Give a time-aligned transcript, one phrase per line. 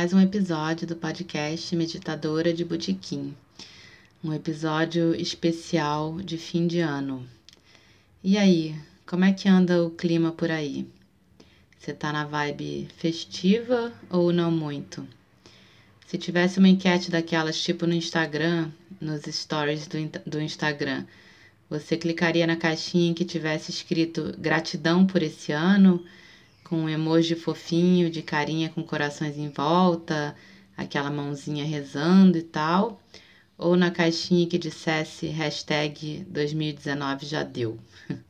[0.00, 3.36] mais um episódio do podcast Meditadora de Botequim.
[4.24, 7.28] Um episódio especial de fim de ano.
[8.24, 10.88] E aí, como é que anda o clima por aí?
[11.78, 15.06] Você tá na vibe festiva ou não muito?
[16.06, 21.04] Se tivesse uma enquete daquelas tipo no Instagram, nos stories do, do Instagram,
[21.68, 26.02] você clicaria na caixinha que tivesse escrito gratidão por esse ano?
[26.70, 30.36] Com um emoji fofinho de carinha com corações em volta,
[30.76, 33.02] aquela mãozinha rezando e tal,
[33.58, 37.76] ou na caixinha que dissesse hashtag 2019 já deu.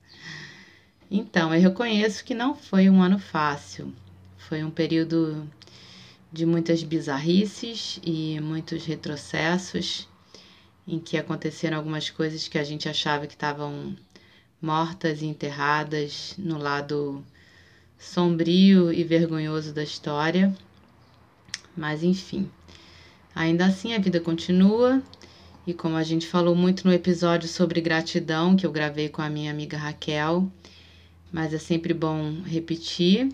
[1.13, 3.93] Então, eu reconheço que não foi um ano fácil.
[4.39, 5.45] Foi um período
[6.33, 10.09] de muitas bizarrices e muitos retrocessos,
[10.87, 13.97] em que aconteceram algumas coisas que a gente achava que estavam
[14.63, 17.25] mortas e enterradas no lado
[18.01, 20.53] sombrio e vergonhoso da história.
[21.77, 22.51] Mas enfim,
[23.35, 25.01] ainda assim a vida continua.
[25.67, 29.29] E como a gente falou muito no episódio sobre gratidão que eu gravei com a
[29.29, 30.51] minha amiga Raquel,
[31.31, 33.29] mas é sempre bom repetir.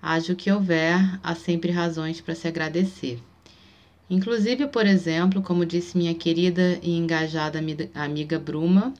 [0.00, 3.20] Haja o que houver, há sempre razões para se agradecer.
[4.08, 8.94] Inclusive, por exemplo, como disse minha querida e engajada ami- amiga Bruma,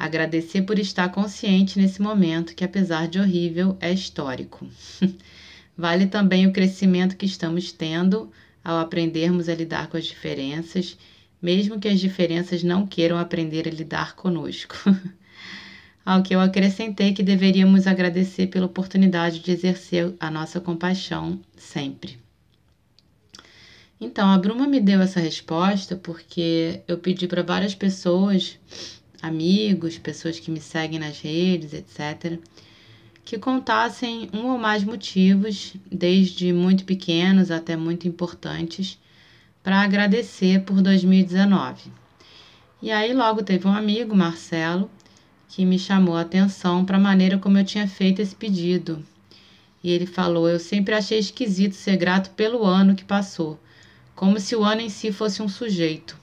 [0.00, 4.66] Agradecer por estar consciente nesse momento que, apesar de horrível, é histórico.
[5.76, 8.32] vale também o crescimento que estamos tendo
[8.64, 10.96] ao aprendermos a lidar com as diferenças,
[11.42, 14.74] mesmo que as diferenças não queiram aprender a lidar conosco.
[16.02, 22.18] ao que eu acrescentei que deveríamos agradecer pela oportunidade de exercer a nossa compaixão sempre.
[24.00, 28.58] Então, a Bruma me deu essa resposta porque eu pedi para várias pessoas
[29.22, 32.38] amigos, pessoas que me seguem nas redes, etc.,
[33.24, 38.98] que contassem um ou mais motivos, desde muito pequenos até muito importantes,
[39.62, 41.92] para agradecer por 2019.
[42.82, 44.90] E aí logo teve um amigo, Marcelo,
[45.48, 49.04] que me chamou a atenção para a maneira como eu tinha feito esse pedido.
[49.82, 53.60] E ele falou: Eu sempre achei esquisito ser grato pelo ano que passou,
[54.14, 56.19] como se o ano em si fosse um sujeito.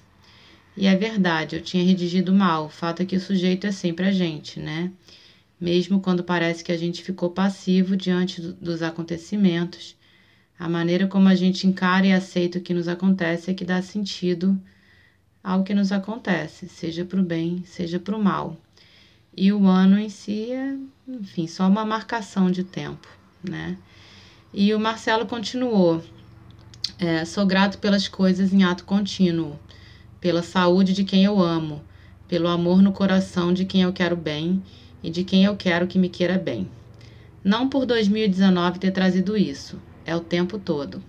[0.78, 2.68] E é verdade, eu tinha redigido mal.
[2.68, 4.92] O fato é que o sujeito é sempre a gente, né?
[5.60, 9.98] Mesmo quando parece que a gente ficou passivo diante do- dos acontecimentos,
[10.58, 13.82] a maneira como a gente encara e aceita o que nos acontece é que dá
[13.82, 14.60] sentido
[15.44, 18.56] ao que nos acontece, seja para o bem, seja para o mal.
[19.36, 20.76] E o ano em si é,
[21.08, 23.08] enfim, só uma marcação de tempo,
[23.44, 23.78] né?
[24.54, 26.04] E o Marcelo continuou.
[27.00, 29.60] É, sou grato pelas coisas em ato contínuo
[30.28, 31.82] pela saúde de quem eu amo,
[32.28, 34.62] pelo amor no coração de quem eu quero bem
[35.02, 36.70] e de quem eu quero que me queira bem.
[37.42, 41.02] Não por 2019 ter trazido isso, é o tempo todo.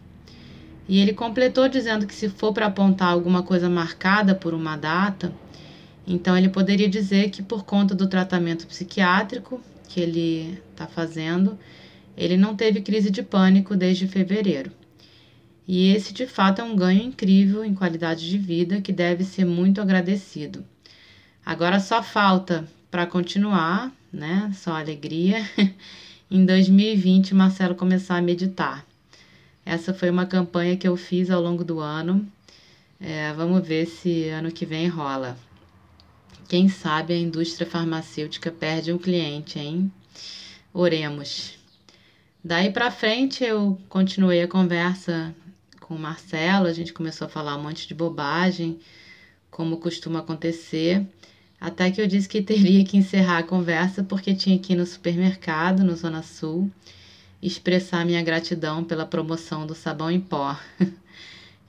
[0.88, 5.34] E ele completou dizendo que se for para apontar alguma coisa marcada por uma data,
[6.06, 11.58] então ele poderia dizer que por conta do tratamento psiquiátrico que ele está fazendo,
[12.16, 14.77] ele não teve crise de pânico desde fevereiro.
[15.68, 19.44] E esse de fato é um ganho incrível em qualidade de vida que deve ser
[19.44, 20.64] muito agradecido.
[21.44, 24.50] Agora só falta para continuar, né?
[24.54, 25.46] Só alegria.
[26.30, 28.86] em 2020, Marcelo começar a meditar.
[29.62, 32.26] Essa foi uma campanha que eu fiz ao longo do ano.
[32.98, 35.36] É, vamos ver se ano que vem rola.
[36.48, 39.92] Quem sabe a indústria farmacêutica perde um cliente, hein?
[40.72, 41.58] Oremos.
[42.42, 45.34] Daí para frente eu continuei a conversa
[45.88, 48.78] com o Marcelo, a gente começou a falar um monte de bobagem,
[49.50, 51.06] como costuma acontecer,
[51.58, 54.84] até que eu disse que teria que encerrar a conversa porque tinha que ir no
[54.84, 56.70] supermercado, no Zona Sul,
[57.42, 60.56] expressar minha gratidão pela promoção do sabão em pó.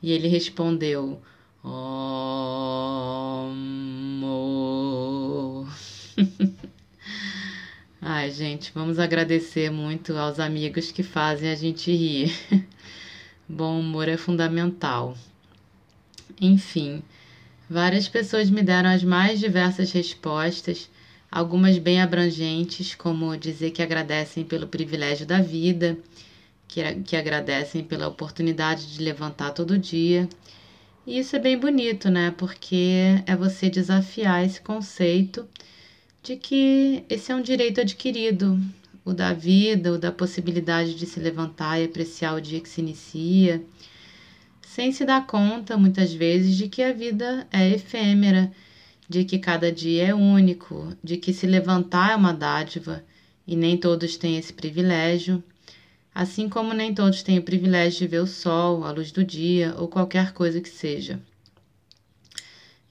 [0.01, 1.21] E ele respondeu:
[1.61, 1.77] Amor.
[8.01, 12.33] Ai, gente, vamos agradecer muito aos amigos que fazem a gente rir.
[13.51, 15.17] Bom humor é fundamental.
[16.39, 17.01] Enfim,
[17.67, 20.87] várias pessoas me deram as mais diversas respostas,
[21.31, 25.97] algumas bem abrangentes, como dizer que agradecem pelo privilégio da vida,
[26.67, 30.29] que, que agradecem pela oportunidade de levantar todo dia.
[31.07, 32.31] E isso é bem bonito, né?
[32.37, 35.47] Porque é você desafiar esse conceito
[36.21, 38.61] de que esse é um direito adquirido,
[39.03, 42.81] o da vida, o da possibilidade de se levantar e apreciar o dia que se
[42.81, 43.63] inicia,
[44.61, 48.51] sem se dar conta, muitas vezes, de que a vida é efêmera,
[49.09, 53.03] de que cada dia é único, de que se levantar é uma dádiva
[53.47, 55.43] e nem todos têm esse privilégio,
[56.13, 59.73] assim como nem todos têm o privilégio de ver o sol, a luz do dia
[59.77, 61.19] ou qualquer coisa que seja.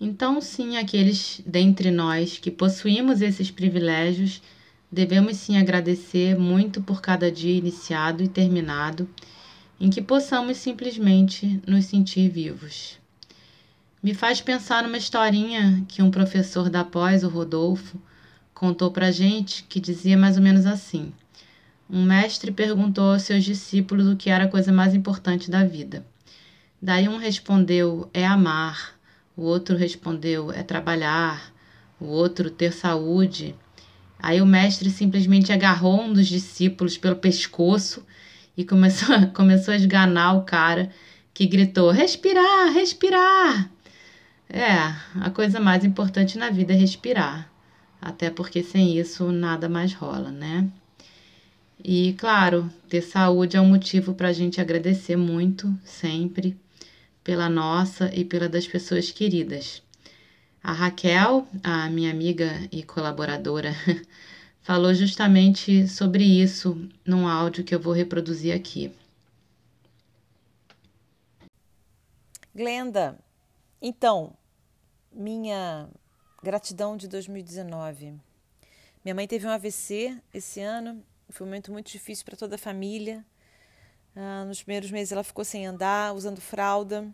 [0.01, 4.43] Então, sim, aqueles dentre nós que possuímos esses privilégios,
[4.91, 9.09] devemos sim agradecer muito por cada dia iniciado e terminado,
[9.81, 12.99] em que possamos simplesmente nos sentir vivos.
[14.03, 18.01] Me faz pensar numa historinha que um professor da pós, o Rodolfo,
[18.55, 21.13] contou pra gente que dizia mais ou menos assim:
[21.91, 26.05] Um mestre perguntou aos seus discípulos o que era a coisa mais importante da vida.
[26.81, 28.97] Daí um respondeu: É amar.
[29.37, 31.53] O outro respondeu: é trabalhar.
[32.01, 33.55] O outro, ter saúde.
[34.19, 38.05] Aí o mestre simplesmente agarrou um dos discípulos pelo pescoço
[38.57, 40.91] e começou, começou a esganar o cara,
[41.33, 43.71] que gritou: respirar, respirar.
[44.49, 47.51] É, a coisa mais importante na vida é respirar.
[48.01, 50.69] Até porque sem isso nada mais rola, né?
[51.83, 56.57] E claro, ter saúde é um motivo para a gente agradecer muito, sempre
[57.23, 59.83] pela nossa e pela das pessoas queridas.
[60.63, 63.73] A Raquel, a minha amiga e colaboradora,
[64.61, 68.93] falou justamente sobre isso num áudio que eu vou reproduzir aqui.
[72.55, 73.19] Glenda,
[73.81, 74.35] então,
[75.13, 75.89] minha
[76.43, 78.15] gratidão de 2019.
[79.05, 82.59] Minha mãe teve um AVC esse ano, foi um momento muito difícil para toda a
[82.59, 83.25] família.
[84.15, 87.09] Ah, nos primeiros meses ela ficou sem andar, usando fralda,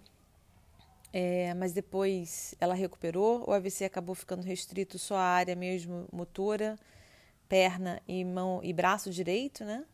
[1.16, 3.44] é, mas depois ela recuperou.
[3.48, 6.76] O AVC acabou ficando restrito só à área mesmo motora,
[7.48, 9.84] perna e mão e braço direito, né?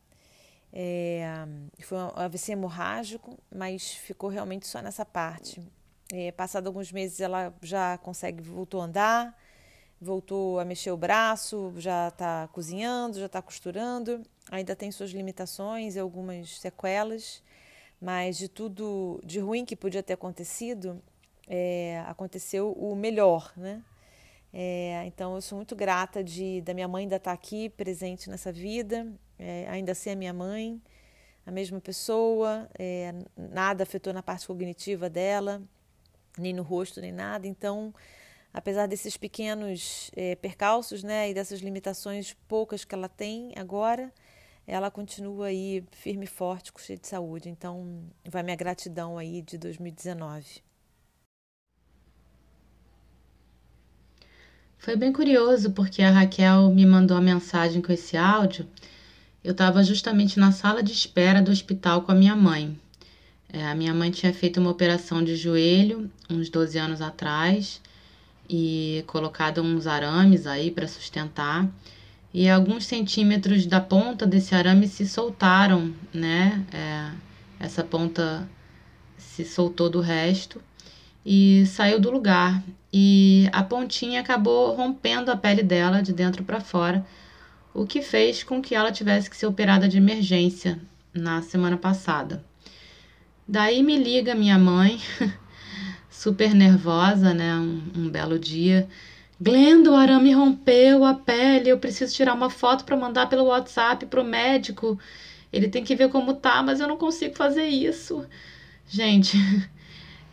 [0.72, 1.24] É,
[1.82, 5.60] foi um AVC hemorrágico, mas ficou realmente só nessa parte.
[6.12, 9.38] É, passado alguns meses ela já consegue voltou a andar,
[10.00, 15.94] voltou a mexer o braço, já está cozinhando, já está costurando ainda tem suas limitações
[15.94, 17.42] e algumas sequelas,
[18.00, 21.00] mas de tudo de ruim que podia ter acontecido,
[21.50, 23.82] é, aconteceu o melhor, né?
[24.52, 28.30] É, então eu sou muito grata de da minha mãe ainda estar tá aqui presente
[28.30, 29.06] nessa vida,
[29.38, 30.80] é, ainda ser a minha mãe,
[31.44, 35.60] a mesma pessoa, é, nada afetou na parte cognitiva dela,
[36.38, 37.46] nem no rosto nem nada.
[37.48, 37.92] Então,
[38.54, 44.12] apesar desses pequenos é, percalços, né, e dessas limitações poucas que ela tem agora,
[44.66, 47.48] ela continua aí firme e forte, cheia de saúde.
[47.48, 50.69] Então, vai minha gratidão aí de 2019.
[54.80, 58.66] Foi bem curioso porque a Raquel me mandou a mensagem com esse áudio.
[59.44, 62.80] Eu estava justamente na sala de espera do hospital com a minha mãe.
[63.52, 67.78] É, a minha mãe tinha feito uma operação de joelho uns 12 anos atrás
[68.48, 71.68] e colocado uns arames aí para sustentar
[72.32, 76.64] e alguns centímetros da ponta desse arame se soltaram, né?
[76.72, 77.10] É,
[77.62, 78.48] essa ponta
[79.18, 80.58] se soltou do resto
[81.24, 82.62] e saiu do lugar.
[82.92, 87.06] E a pontinha acabou rompendo a pele dela de dentro para fora,
[87.72, 90.78] o que fez com que ela tivesse que ser operada de emergência
[91.14, 92.44] na semana passada.
[93.46, 95.00] Daí me liga minha mãe,
[96.10, 97.54] super nervosa, né?
[97.54, 98.88] Um, um belo dia
[99.42, 104.04] Glenda, o arame rompeu a pele, eu preciso tirar uma foto para mandar pelo WhatsApp
[104.04, 104.98] pro médico.
[105.50, 108.26] Ele tem que ver como tá, mas eu não consigo fazer isso.
[108.86, 109.38] Gente,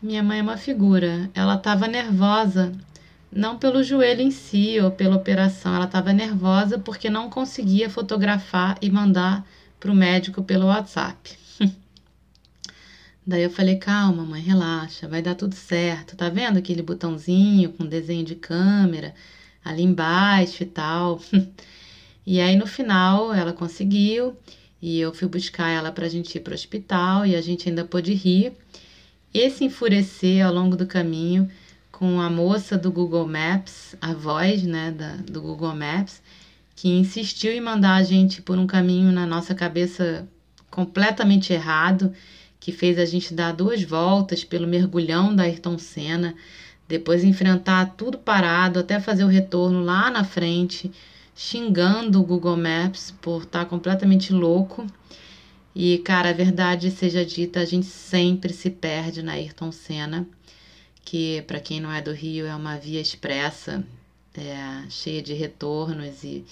[0.01, 1.29] minha mãe é uma figura.
[1.33, 2.71] Ela estava nervosa,
[3.31, 8.77] não pelo joelho em si ou pela operação, ela estava nervosa porque não conseguia fotografar
[8.81, 9.45] e mandar
[9.79, 11.37] pro médico pelo WhatsApp.
[13.25, 16.15] Daí eu falei, calma, mãe, relaxa, vai dar tudo certo.
[16.15, 19.13] Tá vendo aquele botãozinho com desenho de câmera
[19.65, 21.19] ali embaixo e tal?
[22.25, 24.37] e aí no final ela conseguiu
[24.81, 28.13] e eu fui buscar ela pra gente ir pro hospital e a gente ainda pôde
[28.13, 28.53] rir
[29.33, 31.49] e se enfurecer ao longo do caminho
[31.91, 36.21] com a moça do Google Maps, a voz, né, da, do Google Maps,
[36.75, 40.27] que insistiu em mandar a gente por um caminho na nossa cabeça
[40.69, 42.13] completamente errado,
[42.59, 46.35] que fez a gente dar duas voltas pelo mergulhão da Ayrton Senna,
[46.87, 50.91] depois enfrentar tudo parado até fazer o retorno lá na frente,
[51.35, 54.85] xingando o Google Maps por estar completamente louco.
[55.79, 60.27] E, cara, a verdade seja dita, a gente sempre se perde na Ayrton Senna,
[61.05, 63.85] que, para quem não é do Rio, é uma via expressa,
[64.35, 66.43] é, cheia de retornos e,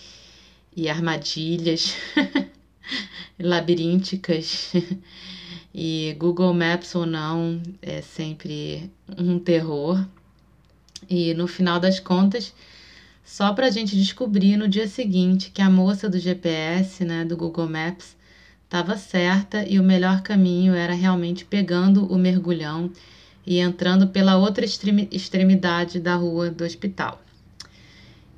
[0.78, 1.96] e armadilhas
[3.40, 4.72] labirínticas.
[5.78, 10.08] E Google Maps ou não, é sempre um terror.
[11.10, 12.54] E no final das contas,
[13.26, 17.36] só para a gente descobrir no dia seguinte que a moça do GPS, né, do
[17.36, 18.16] Google Maps,
[18.76, 22.92] estava certa e o melhor caminho era realmente pegando o mergulhão
[23.48, 27.22] e entrando pela outra extremidade da rua do hospital.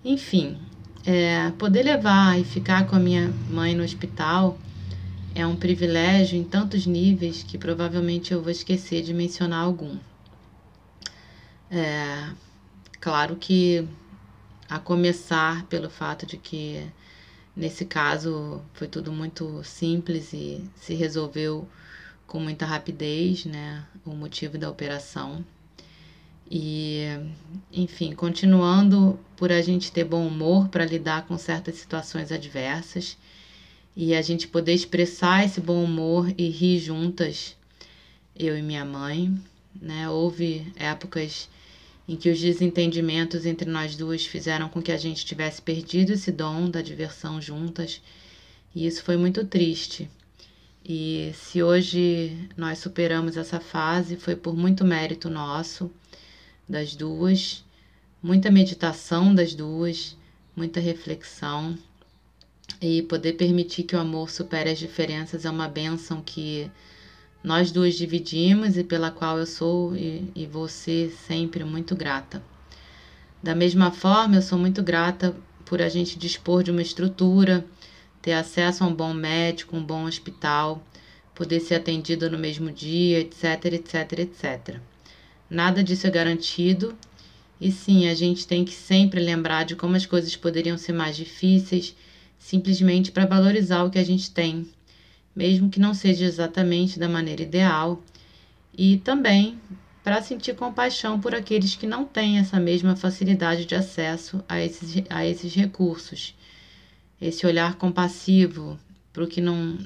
[0.05, 0.59] Enfim,
[1.03, 4.59] é, poder levar e ficar com a minha mãe no hospital
[5.33, 9.97] é um privilégio em tantos níveis que provavelmente eu vou esquecer de mencionar algum.
[11.71, 12.29] É,
[12.99, 13.87] claro que
[14.69, 16.85] a começar pelo fato de que
[17.57, 21.67] Nesse caso, foi tudo muito simples e se resolveu
[22.27, 23.83] com muita rapidez, né?
[24.05, 25.43] O motivo da operação.
[26.51, 27.07] E,
[27.73, 33.17] enfim, continuando por a gente ter bom humor para lidar com certas situações adversas
[33.95, 37.57] e a gente poder expressar esse bom humor e rir juntas,
[38.37, 39.35] eu e minha mãe,
[39.81, 40.07] né?
[40.07, 41.49] Houve épocas
[42.07, 46.31] em que os desentendimentos entre nós duas fizeram com que a gente tivesse perdido esse
[46.31, 48.01] dom da diversão juntas,
[48.73, 50.09] e isso foi muito triste.
[50.85, 55.91] E se hoje nós superamos essa fase, foi por muito mérito nosso,
[56.67, 57.63] das duas,
[58.23, 60.15] muita meditação das duas,
[60.55, 61.77] muita reflexão.
[62.81, 66.69] E poder permitir que o amor supere as diferenças é uma benção que
[67.43, 72.41] nós duas dividimos e pela qual eu sou e, e você sempre muito grata.
[73.41, 77.65] Da mesma forma, eu sou muito grata por a gente dispor de uma estrutura,
[78.21, 80.83] ter acesso a um bom médico, um bom hospital,
[81.35, 84.77] poder ser atendida no mesmo dia, etc, etc, etc.
[85.49, 86.97] Nada disso é garantido,
[87.59, 91.15] e sim, a gente tem que sempre lembrar de como as coisas poderiam ser mais
[91.15, 91.95] difíceis,
[92.37, 94.67] simplesmente para valorizar o que a gente tem
[95.37, 98.01] mesmo que não seja exatamente da maneira ideal,
[98.75, 99.59] e também
[100.03, 105.03] para sentir compaixão por aqueles que não têm essa mesma facilidade de acesso a esses,
[105.11, 106.35] a esses recursos.
[107.21, 108.79] Esse olhar compassivo
[109.13, 109.77] para o que não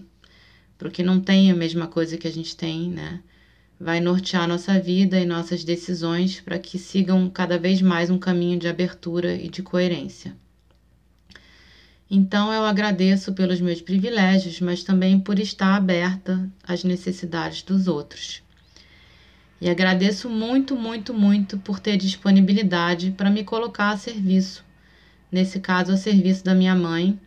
[0.78, 3.22] para o que não tem a mesma coisa que a gente tem, né?
[3.80, 8.58] Vai nortear nossa vida e nossas decisões para que sigam cada vez mais um caminho
[8.58, 10.36] de abertura e de coerência.
[12.14, 18.44] Então eu agradeço pelos meus privilégios, mas também por estar aberta às necessidades dos outros.
[19.62, 24.62] E agradeço muito, muito, muito por ter disponibilidade para me colocar a serviço.
[25.32, 27.18] Nesse caso, a serviço da minha mãe,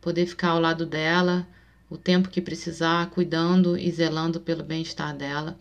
[0.00, 1.46] poder ficar ao lado dela
[1.90, 5.58] o tempo que precisar, cuidando e zelando pelo bem-estar dela,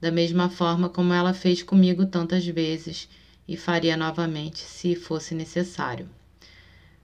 [0.00, 3.10] da mesma forma como ela fez comigo tantas vezes
[3.46, 6.08] e faria novamente se fosse necessário.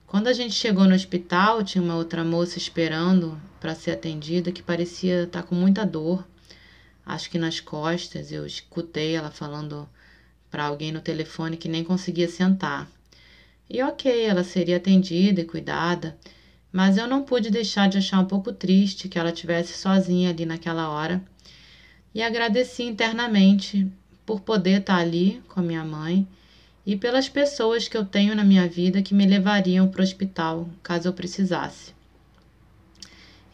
[0.08, 4.62] Quando a gente chegou no hospital, tinha uma outra moça esperando para ser atendida que
[4.62, 6.26] parecia estar tá com muita dor,
[7.04, 8.32] acho que nas costas.
[8.32, 9.86] Eu escutei ela falando
[10.50, 12.90] para alguém no telefone que nem conseguia sentar.
[13.68, 16.16] E ok, ela seria atendida e cuidada,
[16.72, 20.46] mas eu não pude deixar de achar um pouco triste que ela tivesse sozinha ali
[20.46, 21.22] naquela hora.
[22.14, 23.86] E agradeci internamente
[24.24, 26.26] por poder estar tá ali com a minha mãe
[26.87, 30.68] e pelas pessoas que eu tenho na minha vida que me levariam para o hospital
[30.82, 31.92] caso eu precisasse.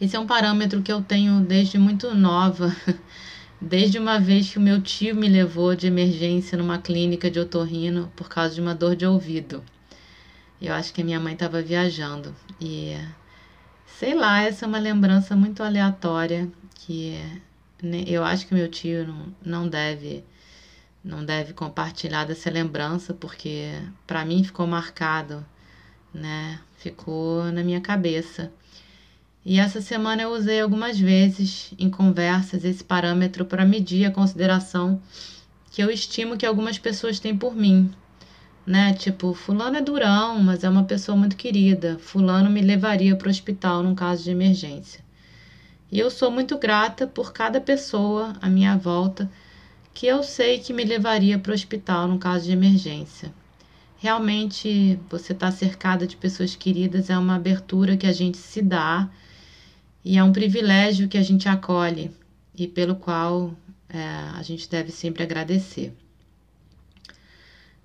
[0.00, 2.74] Esse é um parâmetro que eu tenho desde muito nova,
[3.60, 8.12] desde uma vez que o meu tio me levou de emergência numa clínica de otorrino
[8.16, 9.64] por causa de uma dor de ouvido.
[10.60, 12.96] Eu acho que a minha mãe estava viajando e
[13.98, 17.18] sei lá, essa é uma lembrança muito aleatória que
[17.82, 20.24] né, eu acho que meu tio não, não deve
[21.04, 23.72] não deve compartilhar dessa lembrança, porque
[24.06, 25.44] para mim ficou marcado,
[26.12, 26.58] né?
[26.78, 28.50] Ficou na minha cabeça.
[29.44, 35.00] E essa semana eu usei algumas vezes em conversas esse parâmetro para medir a consideração
[35.70, 37.92] que eu estimo que algumas pessoas têm por mim.
[38.66, 38.94] Né?
[38.94, 41.98] Tipo, fulano é durão, mas é uma pessoa muito querida.
[41.98, 45.04] Fulano me levaria para o hospital num caso de emergência.
[45.92, 49.30] E eu sou muito grata por cada pessoa à minha volta
[49.94, 53.32] que eu sei que me levaria para o hospital no caso de emergência.
[53.96, 59.08] realmente você está cercada de pessoas queridas é uma abertura que a gente se dá
[60.04, 62.10] e é um privilégio que a gente acolhe
[62.54, 63.54] e pelo qual
[63.88, 65.94] é, a gente deve sempre agradecer.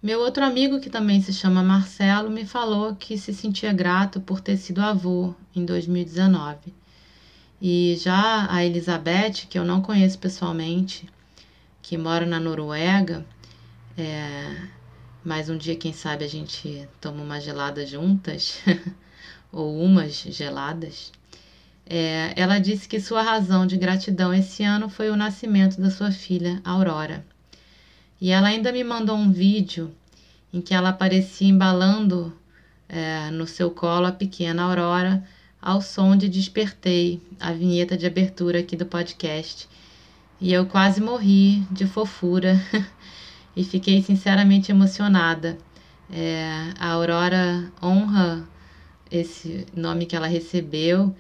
[0.02, 4.40] Meu outro amigo, que também se chama Marcelo, me falou que se sentia grato por
[4.40, 6.74] ter sido avô em 2019.
[7.62, 11.06] E já a Elizabeth, que eu não conheço pessoalmente,
[11.82, 13.26] que mora na Noruega,
[13.98, 14.56] é,
[15.24, 18.62] mas um dia, quem sabe, a gente toma uma gelada juntas,
[19.52, 21.12] ou umas geladas.
[21.86, 26.12] É, ela disse que sua razão de gratidão esse ano foi o nascimento da sua
[26.12, 27.26] filha, Aurora.
[28.22, 29.92] E ela ainda me mandou um vídeo
[30.54, 32.38] em que ela aparecia embalando
[32.88, 35.24] é, no seu colo a pequena Aurora
[35.62, 39.68] ao som de Despertei, a vinheta de abertura aqui do podcast.
[40.42, 42.60] E eu quase morri de fofura
[43.56, 45.58] e fiquei sinceramente emocionada.
[46.12, 48.48] É, a Aurora honra
[49.12, 51.16] esse nome que ela recebeu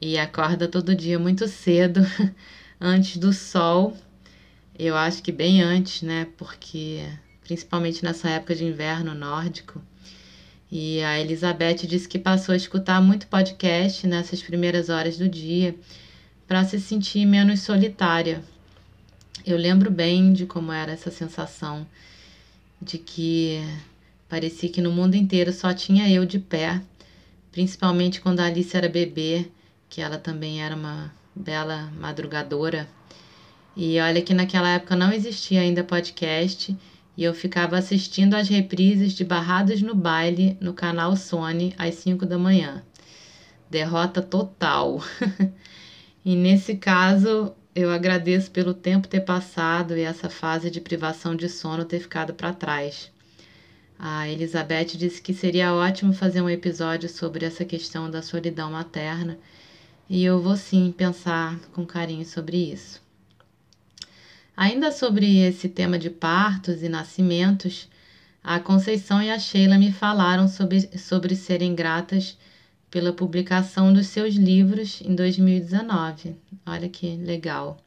[0.00, 2.00] e acorda todo dia muito cedo,
[2.80, 3.96] antes do sol
[4.78, 6.26] eu acho que bem antes, né?
[6.36, 7.06] Porque
[7.42, 9.82] principalmente nessa época de inverno nórdico.
[10.70, 15.76] E a Elizabeth disse que passou a escutar muito podcast nessas primeiras horas do dia
[16.48, 18.42] para se sentir menos solitária.
[19.44, 21.86] Eu lembro bem de como era essa sensação
[22.80, 23.60] de que
[24.28, 26.80] parecia que no mundo inteiro só tinha eu de pé,
[27.50, 29.48] principalmente quando a Alice era bebê,
[29.88, 32.88] que ela também era uma bela madrugadora
[33.76, 36.76] e olha que naquela época não existia ainda podcast
[37.16, 42.26] e eu ficava assistindo às reprises de Barrados no Baile no canal Sony às 5
[42.26, 42.82] da manhã.
[43.70, 45.02] Derrota total.
[46.24, 51.48] e nesse caso, eu agradeço pelo tempo ter passado e essa fase de privação de
[51.48, 53.10] sono ter ficado para trás.
[53.98, 59.38] A Elizabeth disse que seria ótimo fazer um episódio sobre essa questão da solidão materna,
[60.08, 63.00] e eu vou sim pensar com carinho sobre isso.
[64.56, 67.88] Ainda sobre esse tema de partos e nascimentos,
[68.44, 72.36] a Conceição e a Sheila me falaram sobre, sobre serem gratas
[72.92, 76.36] pela publicação dos seus livros em 2019.
[76.66, 77.78] Olha que legal.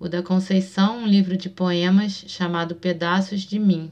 [0.00, 3.90] O da Conceição, um livro de poemas chamado Pedaços de Mim.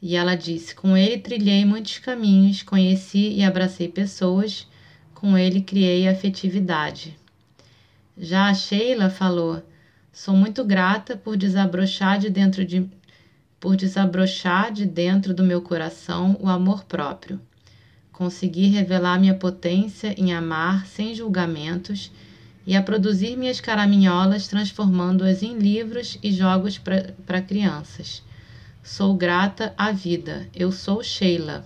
[0.00, 4.64] E ela disse: Com ele trilhei muitos caminhos, conheci e abracei pessoas,
[5.12, 7.18] com ele criei afetividade.
[8.16, 9.60] Já a Sheila falou:
[10.12, 12.88] Sou muito grata por desabrochar de dentro de
[13.58, 17.40] por desabrochar de dentro do meu coração o amor próprio.
[18.18, 22.10] Consegui revelar minha potência em amar sem julgamentos
[22.66, 28.20] e a produzir minhas caraminholas, transformando-as em livros e jogos para crianças.
[28.82, 30.48] Sou grata à vida.
[30.52, 31.64] Eu sou Sheila.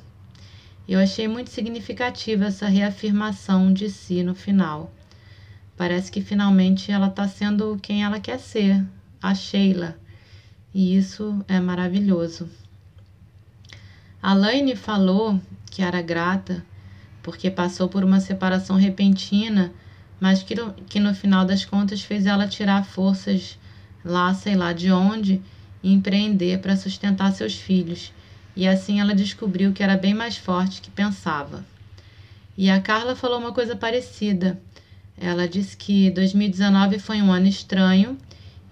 [0.87, 4.93] Eu achei muito significativa essa reafirmação de si no final.
[5.75, 8.85] Parece que finalmente ela está sendo quem ela quer ser,
[9.23, 9.97] a Sheila.
[10.75, 12.47] E isso é maravilhoso.
[14.23, 15.41] A Laine falou
[15.73, 16.65] que era grata
[17.23, 19.73] porque passou por uma separação repentina,
[20.21, 23.59] mas que no, que no final das contas fez ela tirar forças
[24.05, 25.41] lá, sei lá de onde,
[25.83, 28.13] e empreender para sustentar seus filhos.
[28.55, 31.65] E assim ela descobriu que era bem mais forte que pensava.
[32.57, 34.61] E a Carla falou uma coisa parecida
[35.17, 38.19] ela disse que 2019 foi um ano estranho,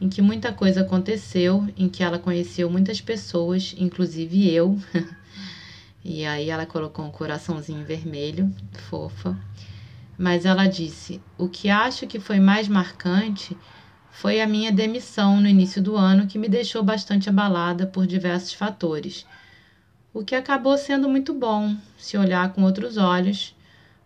[0.00, 4.78] em que muita coisa aconteceu, em que ela conheceu muitas pessoas, inclusive eu.
[6.04, 8.52] e aí ela colocou um coraçãozinho vermelho,
[8.88, 9.36] fofa.
[10.18, 13.56] Mas ela disse: "O que acho que foi mais marcante
[14.10, 18.52] foi a minha demissão no início do ano, que me deixou bastante abalada por diversos
[18.52, 19.26] fatores.
[20.12, 23.54] O que acabou sendo muito bom, se olhar com outros olhos,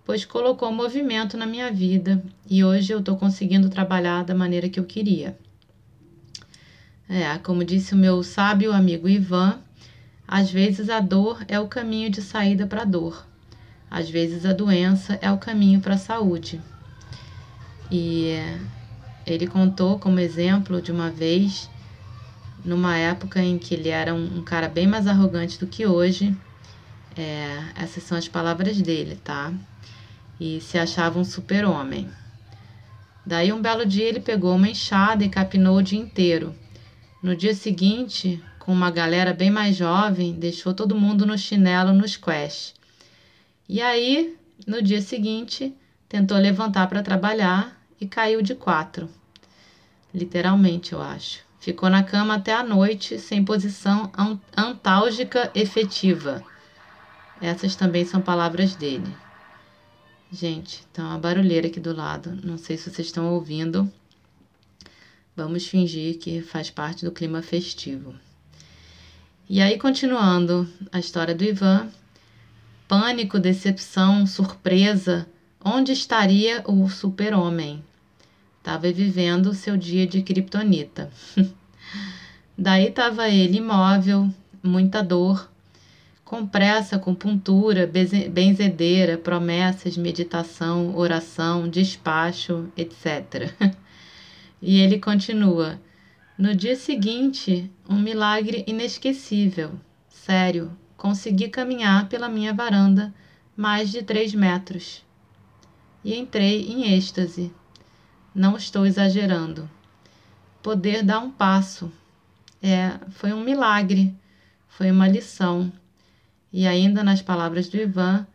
[0.05, 4.79] pois colocou movimento na minha vida e hoje eu estou conseguindo trabalhar da maneira que
[4.79, 5.37] eu queria.
[7.09, 9.64] É, como disse o meu sábio amigo Ivan,
[10.37, 13.25] às vezes a dor é o caminho de saída para a dor,
[13.89, 16.61] às vezes a doença é o caminho para a saúde.
[17.89, 18.35] E
[19.25, 21.71] ele contou como exemplo de uma vez,
[22.65, 26.37] numa época em que ele era um, cara bem mais arrogante do que hoje.
[27.17, 29.53] É, essas são as palavras dele, tá?
[30.41, 32.11] e se achava um super-homem.
[33.25, 36.53] Daí um belo dia ele pegou uma enxada e capinou o dia inteiro.
[37.23, 42.09] No dia seguinte, com uma galera bem mais jovem, deixou todo mundo no chinelo no
[42.09, 42.73] squash.
[43.69, 45.75] E aí, no dia seguinte,
[46.09, 49.11] tentou levantar para trabalhar e caiu de quatro.
[50.15, 51.41] Literalmente, eu acho.
[51.61, 54.11] Ficou na cama até a noite, sem posição
[54.57, 56.43] antálgica efetiva.
[57.43, 59.15] Essas também são palavras dele.
[60.33, 62.39] Gente, tá uma barulheira aqui do lado.
[62.43, 63.93] Não sei se vocês estão ouvindo.
[65.37, 68.15] Vamos fingir que faz parte do clima festivo.
[69.47, 71.89] E aí, continuando a história do Ivan,
[72.89, 75.27] pânico, decepção, surpresa.
[75.63, 77.85] Onde estaria o super-homem?
[78.59, 81.11] Estava vivendo seu dia de kryptonita.
[82.57, 84.31] Daí estava ele imóvel,
[84.63, 85.51] muita dor,
[86.25, 87.87] com pressa, com puntura,
[88.31, 93.53] benzedeira, promessas, meditação, oração, despacho, etc.
[94.67, 95.79] E ele continua:
[96.37, 99.79] No dia seguinte, um milagre inesquecível.
[100.09, 103.15] Sério, consegui caminhar pela minha varanda
[103.57, 105.05] mais de três metros.
[106.05, 107.53] E entrei em êxtase.
[108.35, 109.71] Não estou exagerando.
[110.61, 111.93] Poder dar um passo.
[112.61, 114.13] É, foi um milagre,
[114.67, 115.73] foi uma lição.
[116.53, 118.27] E ainda nas palavras do Ivan,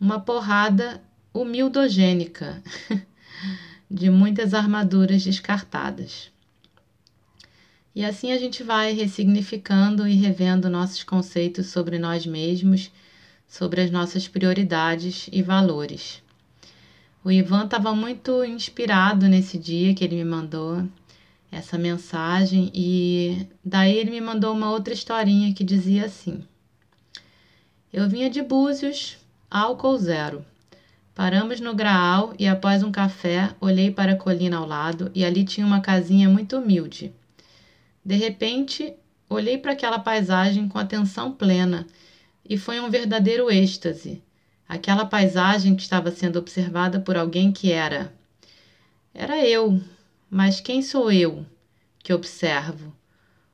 [0.00, 1.02] uma porrada
[1.34, 2.62] humildogênica.
[3.90, 6.30] de muitas armaduras descartadas.
[7.98, 12.92] E assim a gente vai ressignificando e revendo nossos conceitos sobre nós mesmos,
[13.48, 16.22] sobre as nossas prioridades e valores.
[17.24, 20.86] O Ivan estava muito inspirado nesse dia que ele me mandou
[21.50, 26.44] essa mensagem e daí ele me mandou uma outra historinha que dizia assim:
[27.92, 29.18] Eu vinha de Búzios,
[29.50, 30.44] álcool zero.
[31.16, 35.44] Paramos no Graal e, após um café, olhei para a colina ao lado e ali
[35.44, 37.12] tinha uma casinha muito humilde.
[38.08, 38.94] De repente,
[39.28, 41.86] olhei para aquela paisagem com atenção plena
[42.42, 44.22] e foi um verdadeiro êxtase.
[44.66, 48.10] Aquela paisagem que estava sendo observada por alguém que era.
[49.12, 49.78] Era eu,
[50.30, 51.44] mas quem sou eu
[52.02, 52.96] que observo?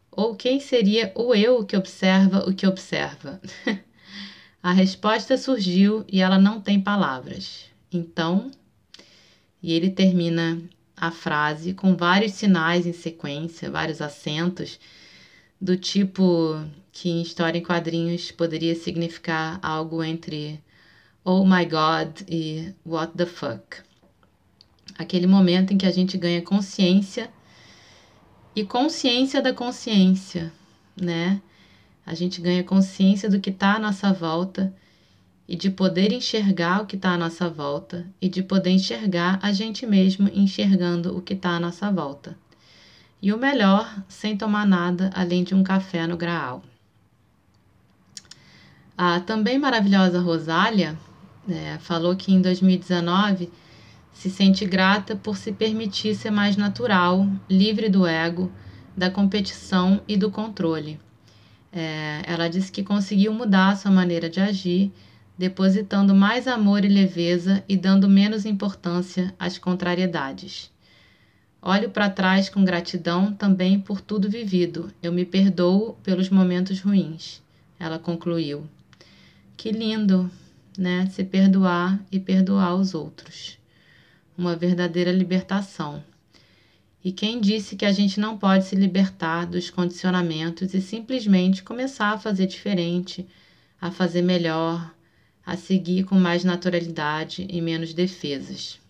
[0.08, 3.40] Ou quem seria o eu que observa o que observa?
[4.62, 7.64] A resposta surgiu e ela não tem palavras.
[7.90, 8.52] Então,
[9.60, 10.62] e ele termina
[10.96, 14.78] a frase com vários sinais em sequência, vários acentos,
[15.60, 16.60] do tipo
[16.92, 20.62] que em história em quadrinhos poderia significar algo entre
[21.24, 23.78] Oh my God e What the fuck.
[24.98, 27.30] Aquele momento em que a gente ganha consciência
[28.54, 30.52] e consciência da consciência,
[30.96, 31.40] né?
[32.06, 34.74] a gente ganha consciência do que está à nossa volta
[35.48, 39.52] e de poder enxergar o que está à nossa volta e de poder enxergar a
[39.52, 42.36] gente mesmo enxergando o que está à nossa volta.
[43.20, 46.62] E o melhor, sem tomar nada além de um café no graal.
[48.96, 50.96] A também maravilhosa Rosália
[51.48, 53.50] é, falou que em 2019
[54.12, 58.50] se sente grata por se permitir ser mais natural, livre do ego,
[58.96, 61.00] da competição e do controle.
[61.72, 64.92] É, ela disse que conseguiu mudar sua maneira de agir,
[65.36, 70.70] depositando mais amor e leveza e dando menos importância às contrariedades.
[71.60, 74.92] Olho para trás com gratidão também por tudo vivido.
[75.02, 77.42] Eu me perdoo pelos momentos ruins.
[77.80, 78.68] Ela concluiu.
[79.56, 80.30] Que lindo,
[80.76, 81.06] né?
[81.06, 83.58] Se perdoar e perdoar os outros.
[84.36, 86.04] Uma verdadeira libertação.
[87.02, 92.12] E quem disse que a gente não pode se libertar dos condicionamentos e simplesmente começar
[92.12, 93.26] a fazer diferente,
[93.80, 94.93] a fazer melhor,
[95.44, 98.80] a seguir com mais naturalidade e menos defesas?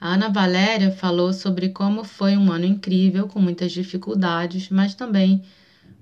[0.00, 5.42] A Ana Valéria falou sobre como foi um ano incrível, com muitas dificuldades, mas também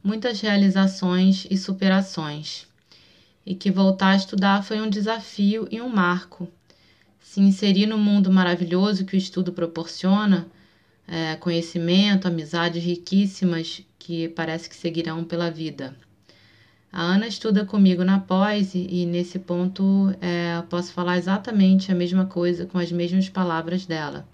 [0.02, 2.66] muitas realizações e superações.
[3.46, 6.48] E que voltar a estudar foi um desafio e um marco
[7.32, 10.46] se inserir no mundo maravilhoso que o estudo proporciona,
[11.08, 15.96] é, conhecimento, amizades riquíssimas que parece que seguirão pela vida.
[16.92, 22.26] A Ana estuda comigo na pós e, nesse ponto é, posso falar exatamente a mesma
[22.26, 24.28] coisa com as mesmas palavras dela.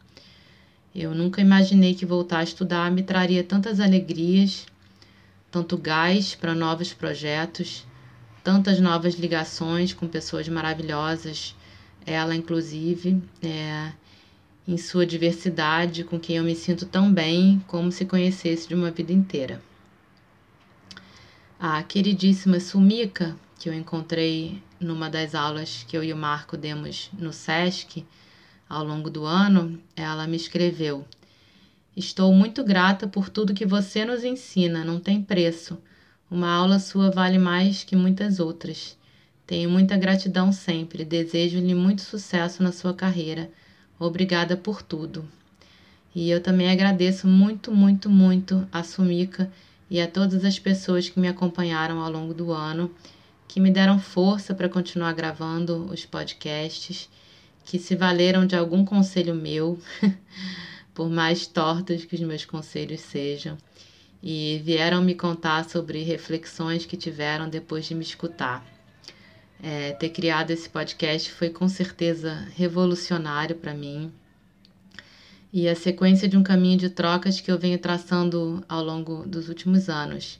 [0.94, 4.66] Eu nunca imaginei que voltar a estudar me traria tantas alegrias,
[5.52, 7.86] tanto gás para novos projetos,
[8.42, 11.54] tantas novas ligações com pessoas maravilhosas
[12.08, 13.92] ela, inclusive, é,
[14.66, 18.90] em sua diversidade, com quem eu me sinto tão bem como se conhecesse de uma
[18.90, 19.60] vida inteira.
[21.60, 27.10] A queridíssima Sumika, que eu encontrei numa das aulas que eu e o Marco demos
[27.18, 28.06] no SESC
[28.68, 31.04] ao longo do ano, ela me escreveu:
[31.96, 35.76] Estou muito grata por tudo que você nos ensina, não tem preço.
[36.30, 38.96] Uma aula sua vale mais que muitas outras.
[39.44, 41.04] Tenho muita gratidão sempre.
[41.04, 43.50] Desejo-lhe muito sucesso na sua carreira.
[43.98, 45.28] Obrigada por tudo.
[46.14, 49.50] E eu também agradeço muito, muito, muito a Sumika
[49.90, 52.90] e a todas as pessoas que me acompanharam ao longo do ano
[53.48, 57.08] que me deram força para continuar gravando os podcasts,
[57.64, 59.80] que se valeram de algum conselho meu,
[60.92, 63.56] por mais tortos que os meus conselhos sejam,
[64.22, 68.64] e vieram me contar sobre reflexões que tiveram depois de me escutar.
[69.62, 74.12] É, ter criado esse podcast foi com certeza revolucionário para mim
[75.52, 79.48] e a sequência de um caminho de trocas que eu venho traçando ao longo dos
[79.48, 80.38] últimos anos.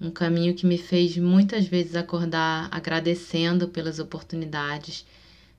[0.00, 5.06] Um caminho que me fez muitas vezes acordar agradecendo pelas oportunidades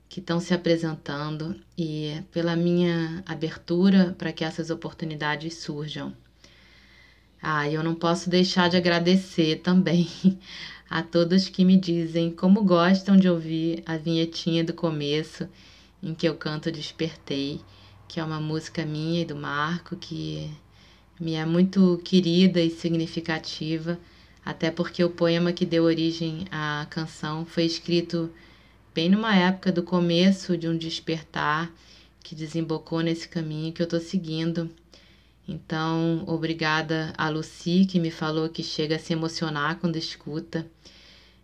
[0.06, 6.14] que estão se apresentando e pela minha abertura para que essas oportunidades surjam.
[7.40, 10.08] Ah, eu não posso deixar de agradecer também
[10.90, 15.48] a todos que me dizem como gostam de ouvir a vinhetinha do começo
[16.02, 17.62] em que eu canto Despertei
[18.08, 20.50] que é uma música minha e do Marco, que
[21.20, 23.98] me é muito querida e significativa,
[24.44, 28.30] até porque o poema que deu origem à canção foi escrito
[28.94, 31.72] bem numa época do começo de um despertar
[32.22, 34.70] que desembocou nesse caminho que eu estou seguindo.
[35.46, 40.66] Então, obrigada a Lucy, que me falou que chega a se emocionar quando escuta,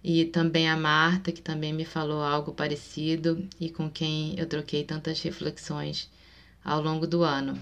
[0.03, 4.83] e também a Marta, que também me falou algo parecido e com quem eu troquei
[4.85, 6.09] tantas reflexões
[6.65, 7.59] ao longo do ano.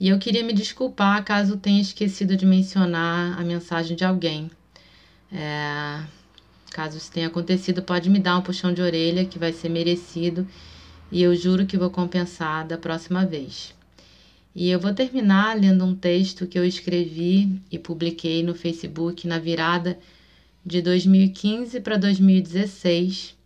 [0.00, 4.50] E eu queria me desculpar caso tenha esquecido de mencionar a mensagem de alguém.
[5.32, 6.02] É,
[6.70, 10.46] caso isso tenha acontecido, pode me dar um puxão de orelha que vai ser merecido
[11.10, 13.74] e eu juro que vou compensar da próxima vez.
[14.54, 19.38] E eu vou terminar lendo um texto que eu escrevi e publiquei no Facebook na
[19.38, 19.98] virada
[20.64, 23.37] de 2015 para 2016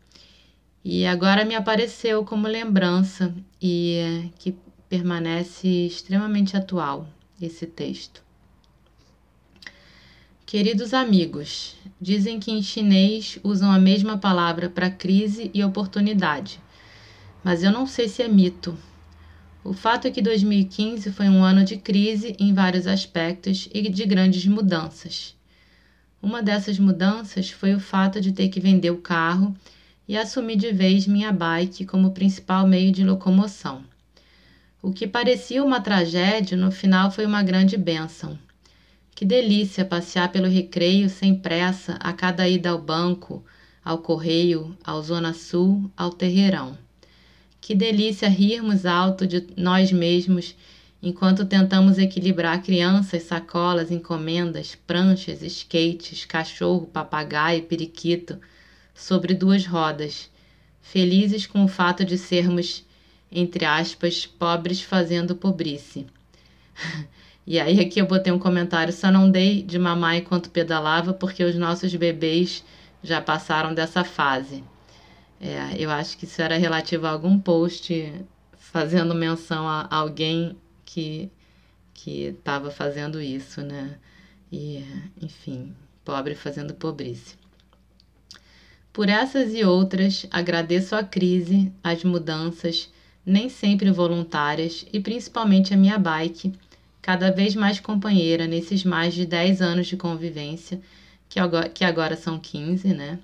[0.85, 4.55] e agora me apareceu como lembrança e que
[4.89, 7.09] permanece extremamente atual
[7.41, 8.23] esse texto.
[10.45, 16.61] Queridos amigos, dizem que em chinês usam a mesma palavra para crise e oportunidade,
[17.43, 18.77] mas eu não sei se é mito.
[19.65, 24.05] O fato é que 2015 foi um ano de crise em vários aspectos e de
[24.05, 25.37] grandes mudanças.
[26.21, 29.57] Uma dessas mudanças foi o fato de ter que vender o carro
[30.13, 33.83] e assumi de vez minha bike como principal meio de locomoção.
[34.83, 38.39] O que parecia uma tragédia, no final foi uma grande bênção.
[39.15, 43.43] Que delícia passear pelo recreio sem pressa a cada ida ao banco,
[43.83, 46.77] ao correio, ao Zona Sul, ao terreirão.
[47.59, 50.55] Que delícia rirmos alto de nós mesmos
[51.03, 58.39] enquanto tentamos equilibrar crianças, sacolas, encomendas, pranchas, skates, cachorro, papagaio, periquito
[58.95, 60.31] sobre duas rodas,
[60.81, 62.85] felizes com o fato de sermos,
[63.31, 66.07] entre aspas, pobres fazendo pobrice.
[67.47, 71.45] e aí aqui eu botei um comentário, só não dei de mamar enquanto pedalava porque
[71.45, 72.65] os nossos bebês
[73.03, 74.63] já passaram dessa fase.
[75.41, 78.13] É, eu acho que isso era relativo a algum post
[78.57, 81.31] fazendo menção a alguém que
[82.03, 83.97] que estava fazendo isso, né?
[84.51, 84.85] E,
[85.21, 85.73] enfim,
[86.05, 87.37] pobre fazendo pobrice.
[88.93, 92.91] Por essas e outras, agradeço a crise, as mudanças,
[93.25, 96.53] nem sempre voluntárias, e principalmente a minha bike,
[97.01, 100.79] cada vez mais companheira nesses mais de 10 anos de convivência,
[101.27, 103.19] que agora, que agora são 15, né?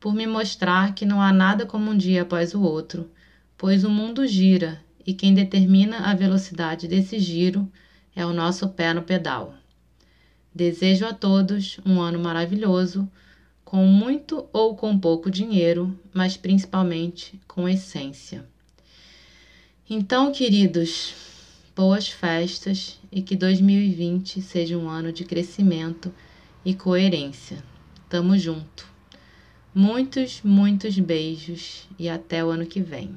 [0.00, 3.08] Por me mostrar que não há nada como um dia após o outro,
[3.56, 7.70] pois o mundo gira e quem determina a velocidade desse giro
[8.16, 9.54] é o nosso pé no pedal.
[10.52, 13.08] Desejo a todos um ano maravilhoso
[13.68, 18.46] com muito ou com pouco dinheiro, mas principalmente com essência.
[19.90, 21.12] Então, queridos,
[21.76, 26.10] boas festas e que 2020 seja um ano de crescimento
[26.64, 27.62] e coerência.
[28.08, 28.88] Tamo junto.
[29.74, 33.14] Muitos, muitos beijos e até o ano que vem.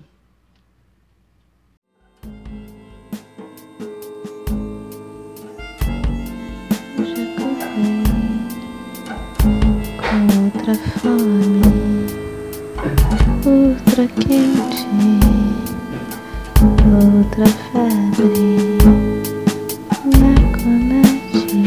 [10.72, 11.62] Outra fome,
[13.46, 14.88] outra quente,
[16.86, 18.78] outra febre,
[20.18, 21.62] na conete.